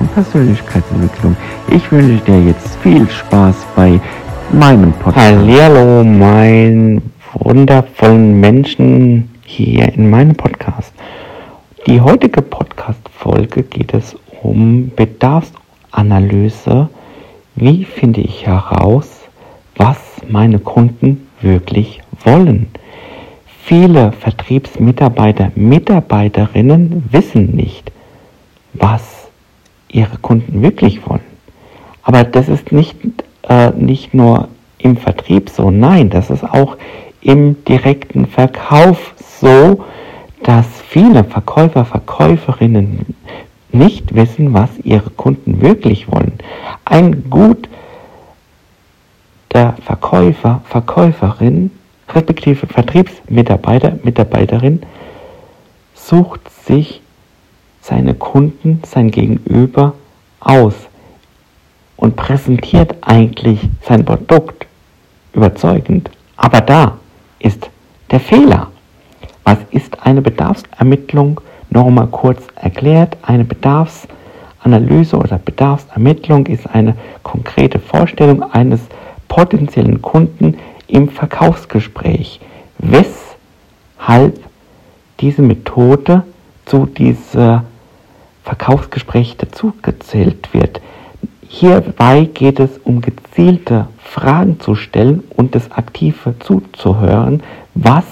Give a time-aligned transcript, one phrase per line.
[0.00, 1.36] und Persönlichkeitsentwicklung.
[1.70, 4.00] Ich wünsche dir jetzt viel Spaß bei
[4.52, 5.36] meinem Podcast.
[5.36, 7.02] Hallo, mein
[7.34, 10.92] wundervollen Menschen hier in meinem Podcast.
[11.86, 16.88] Die heutige Podcast-Folge geht es um Bedarfsanalyse.
[17.56, 19.08] Wie finde ich heraus,
[19.76, 19.98] was
[20.28, 22.68] meine Kunden wirklich wollen?
[23.64, 27.92] Viele Vertriebsmitarbeiter, Mitarbeiterinnen wissen nicht,
[28.72, 29.19] was
[29.92, 31.20] ihre Kunden wirklich wollen.
[32.02, 32.96] Aber das ist nicht,
[33.48, 36.76] äh, nicht nur im Vertrieb so, nein, das ist auch
[37.20, 39.84] im direkten Verkauf so,
[40.42, 43.14] dass viele Verkäufer, Verkäuferinnen
[43.72, 46.32] nicht wissen, was ihre Kunden wirklich wollen.
[46.84, 47.68] Ein gut
[49.52, 51.70] der Verkäufer, Verkäuferin
[52.08, 54.82] respektive Vertriebsmitarbeiter, Mitarbeiterin
[55.94, 57.00] sucht sich
[57.80, 59.94] seine Kunden, sein Gegenüber
[60.40, 60.74] aus
[61.96, 64.66] und präsentiert eigentlich sein Produkt
[65.32, 66.10] überzeugend.
[66.36, 66.96] Aber da
[67.38, 67.68] ist
[68.10, 68.68] der Fehler.
[69.44, 71.40] Was ist eine Bedarfsermittlung?
[71.70, 78.80] Nochmal kurz erklärt, eine Bedarfsanalyse oder Bedarfsermittlung ist eine konkrete Vorstellung eines
[79.28, 80.56] potenziellen Kunden,
[80.90, 82.40] im Verkaufsgespräch,
[82.78, 84.40] weshalb
[85.20, 86.24] diese Methode
[86.66, 87.60] zu diesem
[88.44, 90.80] Verkaufsgespräch dazugezählt wird.
[91.48, 97.42] Hierbei geht es um gezielte Fragen zu stellen und das aktive zuzuhören,
[97.74, 98.04] was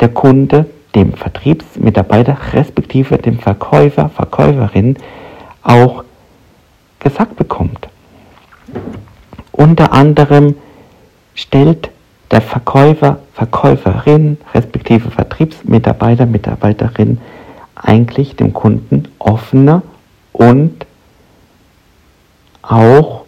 [0.00, 4.96] der Kunde dem Vertriebsmitarbeiter respektive dem Verkäufer, Verkäuferin
[5.62, 6.04] auch
[6.98, 7.88] gesagt bekommt.
[9.52, 10.54] Unter anderem
[11.34, 11.90] stellt
[12.30, 17.18] der Verkäufer, Verkäuferin, respektive Vertriebsmitarbeiter, Mitarbeiterin
[17.76, 19.82] eigentlich dem Kunden offene
[20.32, 20.86] und
[22.62, 23.24] auch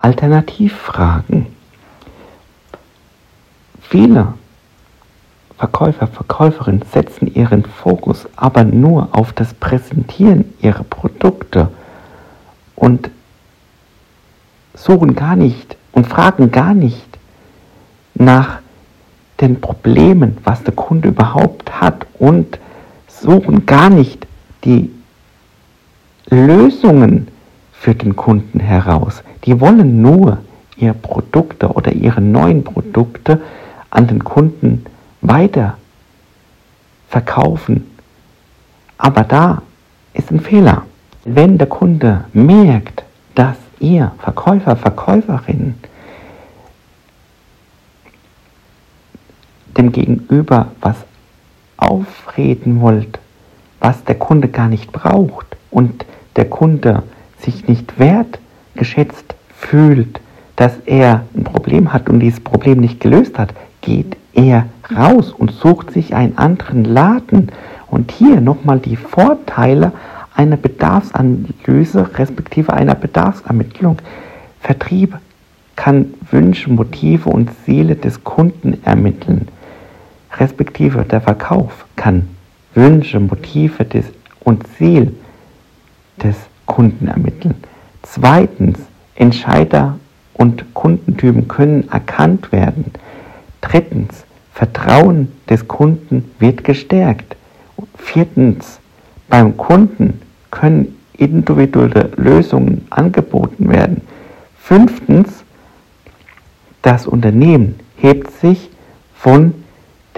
[0.00, 1.46] Alternativfragen.
[3.82, 4.34] Viele
[5.58, 11.70] Verkäufer, Verkäuferinnen setzen ihren Fokus aber nur auf das Präsentieren ihrer Produkte
[12.76, 13.10] und
[14.74, 17.09] suchen gar nicht und fragen gar nicht
[18.20, 18.58] nach
[19.40, 22.58] den Problemen, was der Kunde überhaupt hat und
[23.08, 24.26] suchen gar nicht
[24.64, 24.90] die
[26.28, 27.28] Lösungen
[27.72, 29.22] für den Kunden heraus.
[29.44, 30.38] Die wollen nur
[30.76, 33.40] ihre Produkte oder ihre neuen Produkte
[33.88, 34.84] an den Kunden
[35.22, 35.78] weiter
[37.08, 37.86] verkaufen.
[38.98, 39.62] Aber da
[40.12, 40.82] ist ein Fehler.
[41.24, 43.02] Wenn der Kunde merkt,
[43.34, 45.74] dass ihr Verkäufer, Verkäuferin
[49.76, 50.96] dem Gegenüber was
[51.76, 53.18] aufreden wollt,
[53.80, 56.04] was der Kunde gar nicht braucht und
[56.36, 57.02] der Kunde
[57.38, 60.20] sich nicht wertgeschätzt fühlt,
[60.56, 65.52] dass er ein Problem hat und dieses Problem nicht gelöst hat, geht er raus und
[65.52, 67.50] sucht sich einen anderen Laden.
[67.88, 69.92] Und hier nochmal die Vorteile
[70.34, 73.98] einer Bedarfsanalyse respektive einer Bedarfsermittlung.
[74.60, 75.16] Vertrieb
[75.76, 79.48] kann Wünsche, Motive und Ziele des Kunden ermitteln,
[80.38, 82.28] respektive der Verkauf kann
[82.74, 84.06] Wünsche, Motive des
[84.40, 85.14] und Ziel
[86.22, 86.36] des
[86.66, 87.54] Kunden ermitteln.
[88.02, 88.78] Zweitens,
[89.14, 89.98] Entscheider
[90.34, 92.86] und Kundentypen können erkannt werden.
[93.60, 94.24] Drittens,
[94.54, 97.36] Vertrauen des Kunden wird gestärkt.
[97.96, 98.78] Viertens,
[99.28, 100.20] beim Kunden
[100.50, 104.02] können individuelle Lösungen angeboten werden.
[104.58, 105.44] Fünftens,
[106.82, 108.70] das Unternehmen hebt sich
[109.14, 109.54] von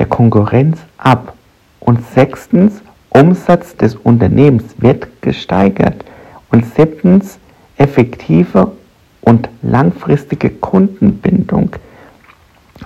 [0.02, 1.34] der Konkurrenz ab.
[1.78, 6.04] Und sechstens, Umsatz des Unternehmens wird gesteigert.
[6.50, 7.38] Und siebtens,
[7.76, 8.72] effektive
[9.20, 11.76] und langfristige Kundenbindung.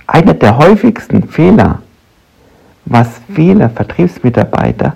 [0.05, 1.81] Einer der häufigsten Fehler,
[2.85, 4.93] was viele Vertriebsmitarbeiter,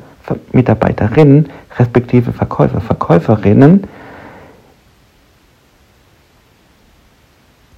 [0.51, 3.85] Mitarbeiterinnen, respektive Verkäufer, Verkäuferinnen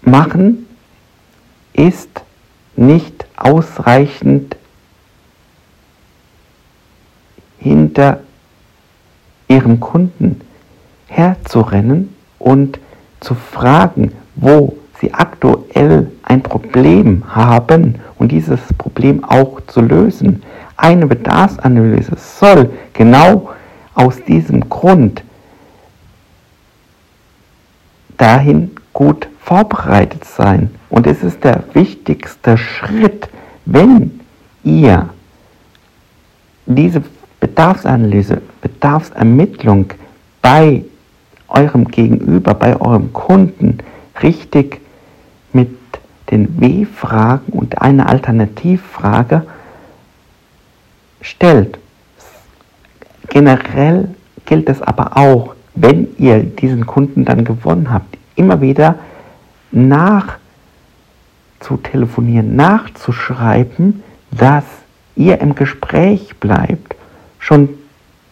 [0.01, 0.67] machen,
[1.71, 2.23] ist
[2.75, 4.55] nicht ausreichend
[7.59, 8.19] hinter
[9.47, 10.41] ihrem Kunden
[11.07, 12.79] herzurennen und
[13.19, 20.43] zu fragen, wo sie aktuell ein Problem haben und dieses Problem auch zu lösen.
[20.75, 23.51] Eine Bedarfsanalyse soll genau
[23.93, 25.23] aus diesem Grund
[28.17, 30.69] dahin gut vorbereitet sein.
[30.89, 33.29] Und es ist der wichtigste Schritt,
[33.65, 34.19] wenn
[34.63, 35.09] ihr
[36.65, 37.03] diese
[37.39, 39.87] Bedarfsanalyse, Bedarfsermittlung
[40.41, 40.83] bei
[41.49, 43.79] eurem Gegenüber, bei eurem Kunden
[44.21, 44.79] richtig
[45.51, 45.69] mit
[46.31, 49.43] den W-Fragen und einer Alternativfrage
[51.21, 51.77] stellt.
[53.29, 54.09] Generell
[54.45, 58.95] gilt es aber auch, wenn ihr diesen Kunden dann gewonnen habt, immer wieder
[59.73, 60.37] nach
[61.59, 64.65] zu telefonieren, nachzuschreiben, dass
[65.15, 66.95] ihr im Gespräch bleibt,
[67.39, 67.69] schon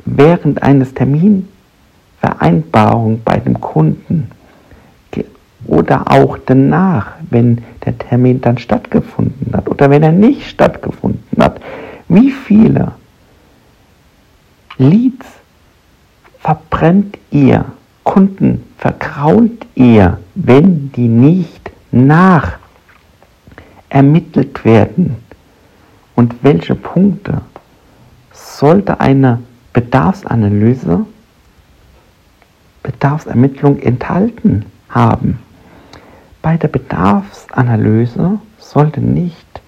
[0.06, 4.32] während eines Terminvereinbarung bei dem Kunden
[5.68, 11.62] oder auch danach, wenn der Termin dann stattgefunden hat oder wenn er nicht stattgefunden hat,
[12.08, 12.94] wie viele
[14.78, 15.26] Leads
[16.40, 17.66] verbrennt ihr,
[18.04, 22.58] Kunden verkrault ihr, wenn die nicht nach
[23.90, 25.18] ermittelt werden
[26.16, 27.42] und welche Punkte
[28.32, 29.40] sollte eine
[29.74, 31.06] Bedarfsanalyse,
[32.84, 35.40] Bedarfsermittlung enthalten haben.
[36.42, 39.62] Bei der Bedarfsanalyse sollte nicht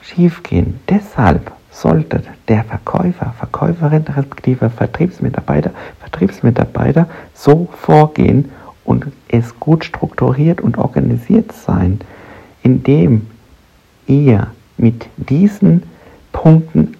[0.00, 0.80] schiefgehen.
[0.88, 5.70] Deshalb sollte der Verkäufer, Verkäuferin respektive Vertriebsmitarbeiter,
[6.00, 8.50] Vertriebsmitarbeiter so vorgehen
[8.84, 12.00] und es gut strukturiert und organisiert sein,
[12.62, 13.26] indem
[14.06, 15.84] ihr mit diesen
[16.32, 16.96] Punkten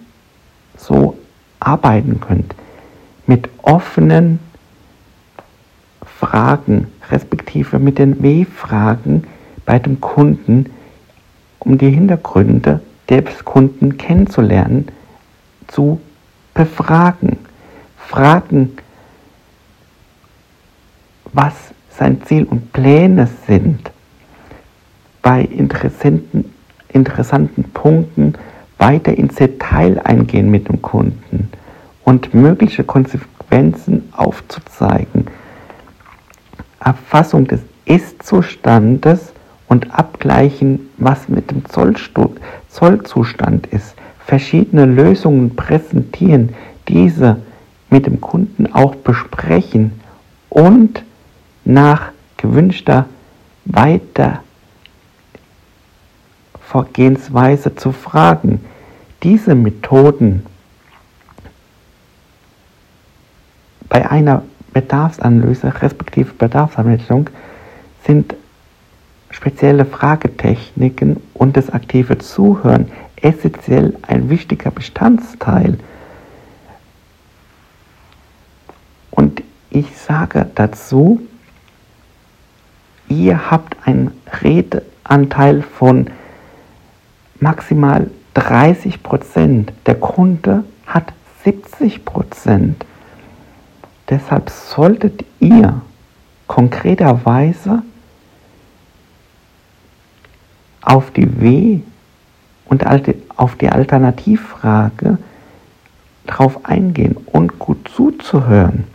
[0.77, 1.17] so
[1.59, 2.55] arbeiten könnt.
[3.27, 4.39] Mit offenen
[6.03, 9.25] Fragen, respektive mit den W-Fragen
[9.65, 10.67] bei dem Kunden,
[11.59, 12.81] um die Hintergründe
[13.19, 14.87] des Kunden kennenzulernen,
[15.67, 15.99] zu
[16.53, 17.37] befragen.
[17.97, 18.77] Fragen,
[21.33, 21.53] was
[21.89, 23.91] sein Ziel und Pläne sind
[25.21, 26.53] bei interessanten,
[26.89, 28.35] interessanten Punkten
[28.77, 31.49] weiter ins Detail eingehen mit dem Kunden
[32.03, 35.27] und mögliche Konsequenzen aufzuzeigen.
[36.79, 39.33] Erfassung des Ist-Zustandes
[39.71, 41.63] und abgleichen, was mit dem
[42.67, 43.95] Zollzustand ist.
[44.25, 46.49] Verschiedene Lösungen präsentieren,
[46.89, 47.37] diese
[47.89, 49.93] mit dem Kunden auch besprechen
[50.49, 51.03] und
[51.63, 53.05] nach gewünschter
[53.63, 54.43] weiter
[56.59, 58.59] Vorgehensweise zu fragen.
[59.23, 60.45] Diese Methoden
[63.87, 64.43] bei einer
[64.73, 67.29] Bedarfsanalyse respektive Bedarfsermittlung
[68.05, 68.35] sind
[69.31, 75.77] spezielle Fragetechniken und das aktive Zuhören essentiell ein wichtiger Bestandteil.
[79.09, 81.21] Und ich sage dazu,
[83.07, 84.11] ihr habt einen
[84.41, 86.09] Redeanteil von
[87.39, 89.73] maximal 30 Prozent.
[89.85, 91.13] Der Kunde hat
[91.43, 92.85] 70 Prozent.
[94.09, 95.81] Deshalb solltet ihr
[96.47, 97.83] konkreterweise
[100.81, 101.79] auf die W
[102.65, 102.85] und
[103.37, 105.17] auf die Alternativfrage
[106.25, 108.85] drauf eingehen und gut zuzuhören.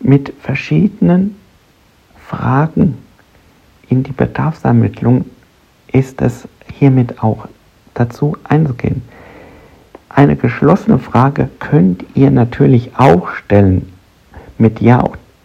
[0.00, 1.36] Mit verschiedenen
[2.26, 2.98] Fragen
[3.88, 5.26] in die Bedarfsermittlung
[5.92, 7.46] ist es hiermit auch
[7.94, 9.02] dazu einzugehen.
[10.08, 13.92] Eine geschlossene Frage könnt ihr natürlich auch stellen
[14.58, 15.04] mit Ja,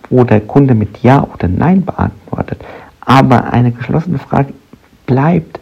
[0.09, 2.63] wo der Kunde mit Ja oder Nein beantwortet.
[3.01, 4.53] Aber eine geschlossene Frage
[5.07, 5.59] bleibt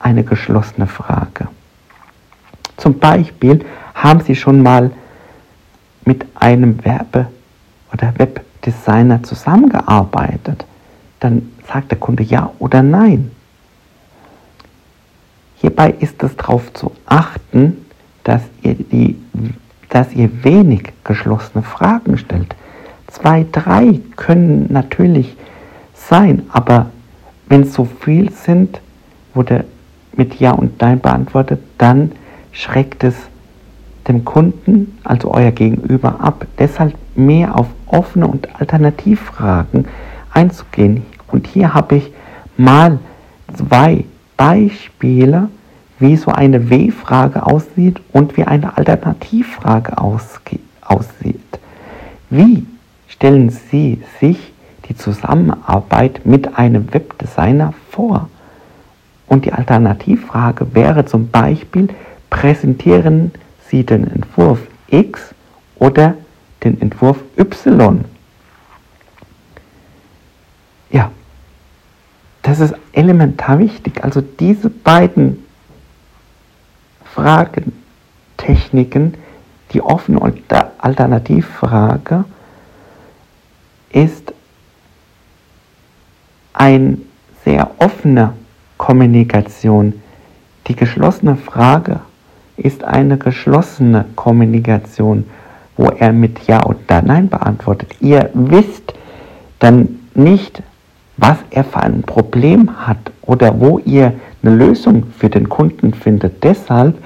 [0.00, 1.46] eine geschlossene Frage.
[2.76, 3.64] Zum Beispiel
[3.94, 4.90] haben Sie schon mal
[6.04, 7.28] mit einem Werbe-
[7.92, 10.64] oder Webdesigner zusammengearbeitet.
[11.20, 13.30] Dann sagt der Kunde Ja oder Nein.
[15.56, 17.86] Hierbei ist es darauf zu achten,
[18.24, 19.16] dass ihr, die,
[19.90, 22.56] dass ihr wenig geschlossene Fragen stellt.
[23.06, 25.36] Zwei, drei können natürlich
[25.94, 26.90] sein, aber
[27.52, 28.80] wenn es so viel sind,
[29.34, 29.66] wurde
[30.16, 32.12] mit Ja und Nein beantwortet, dann
[32.50, 33.14] schreckt es
[34.08, 36.46] dem Kunden, also euer Gegenüber, ab.
[36.58, 39.84] Deshalb mehr auf offene und Alternativfragen
[40.32, 41.02] einzugehen.
[41.30, 42.10] Und hier habe ich
[42.56, 42.98] mal
[43.54, 44.06] zwei
[44.38, 45.50] Beispiele,
[45.98, 51.58] wie so eine W-Frage aussieht und wie eine Alternativfrage aussieht.
[52.30, 52.64] Wie
[53.08, 54.51] stellen Sie sich
[54.92, 58.28] die Zusammenarbeit mit einem Webdesigner vor?
[59.26, 61.88] Und die Alternativfrage wäre zum Beispiel,
[62.28, 63.32] präsentieren
[63.68, 64.58] Sie den Entwurf
[64.88, 65.34] X
[65.76, 66.14] oder
[66.62, 68.04] den Entwurf Y?
[72.42, 74.04] Das ist elementar wichtig.
[74.04, 75.46] Also diese beiden
[77.14, 79.14] Fragetechniken,
[79.72, 80.20] die offene
[80.78, 82.24] Alternativfrage
[83.90, 84.34] ist
[86.62, 86.96] eine
[87.44, 88.34] sehr offene
[88.78, 89.94] Kommunikation.
[90.68, 91.98] Die geschlossene Frage
[92.56, 95.24] ist eine geschlossene Kommunikation,
[95.76, 97.96] wo er mit Ja oder Nein beantwortet.
[97.98, 98.94] Ihr wisst
[99.58, 100.62] dann nicht,
[101.16, 104.12] was er für ein Problem hat oder wo ihr
[104.44, 106.44] eine Lösung für den Kunden findet.
[106.44, 106.96] Deshalb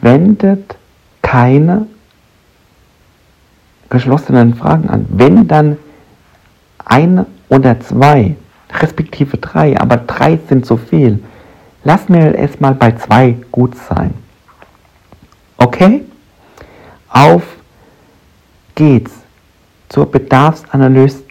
[0.00, 0.74] wendet
[1.22, 1.86] keine
[3.88, 5.06] geschlossenen Fragen an.
[5.10, 5.76] Wenn dann
[6.90, 8.36] eine oder zwei,
[8.80, 11.22] respektive drei, aber drei sind zu viel.
[11.84, 14.12] Lass mir es mal bei zwei gut sein.
[15.56, 16.02] Okay?
[17.08, 17.42] Auf
[18.74, 19.12] geht's
[19.88, 21.22] zur Bedarfsanalyse,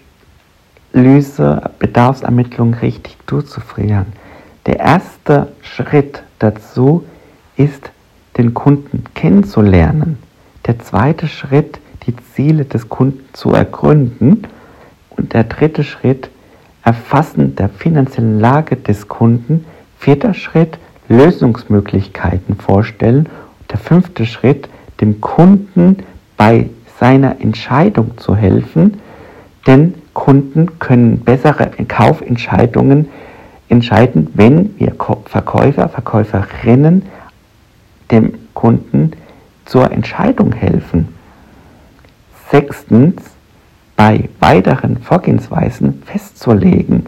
[1.78, 4.06] Bedarfsermittlung richtig durchzuführen.
[4.66, 7.04] Der erste Schritt dazu
[7.56, 7.90] ist,
[8.36, 10.18] den Kunden kennenzulernen.
[10.66, 14.46] Der zweite Schritt, die Ziele des Kunden zu ergründen.
[15.28, 16.30] Der dritte Schritt,
[16.82, 19.66] Erfassen der finanziellen Lage des Kunden.
[19.98, 23.28] Vierter Schritt, Lösungsmöglichkeiten vorstellen.
[23.70, 24.68] Der fünfte Schritt,
[25.00, 25.98] dem Kunden
[26.36, 29.00] bei seiner Entscheidung zu helfen,
[29.66, 33.08] denn Kunden können bessere Kaufentscheidungen
[33.68, 34.94] entscheiden, wenn wir
[35.26, 37.02] Verkäufer, Verkäuferinnen
[38.10, 39.12] dem Kunden
[39.64, 41.08] zur Entscheidung helfen.
[42.50, 43.22] Sechstens,
[44.00, 47.04] bei weiteren Vorgehensweisen festzulegen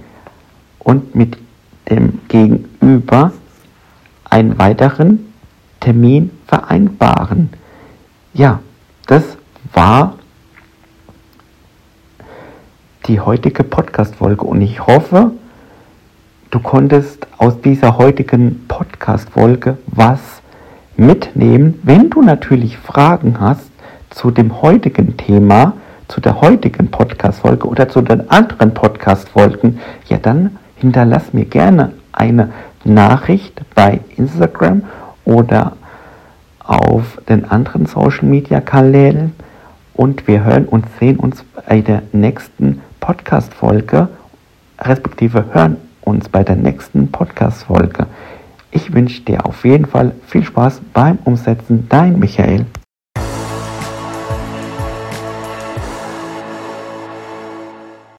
[0.78, 1.38] und mit
[1.88, 3.32] dem Gegenüber
[4.28, 5.32] einen weiteren
[5.80, 7.48] Termin vereinbaren.
[8.34, 8.60] Ja,
[9.06, 9.24] das
[9.72, 10.18] war
[13.06, 15.30] die heutige Podcast-Folge und ich hoffe,
[16.50, 20.20] du konntest aus dieser heutigen Podcast-Folge was
[20.98, 21.80] mitnehmen.
[21.84, 23.70] Wenn du natürlich Fragen hast
[24.10, 25.72] zu dem heutigen Thema,
[26.12, 32.52] zu der heutigen Podcast-Folge oder zu den anderen Podcast-Folgen, ja dann hinterlass mir gerne eine
[32.84, 34.82] Nachricht bei Instagram
[35.24, 35.72] oder
[36.58, 39.32] auf den anderen Social-Media-Kanälen
[39.94, 44.08] und wir hören und sehen uns bei der nächsten Podcast-Folge,
[44.80, 48.06] respektive hören uns bei der nächsten Podcast-Folge.
[48.70, 51.86] Ich wünsche dir auf jeden Fall viel Spaß beim Umsetzen.
[51.88, 52.66] Dein Michael.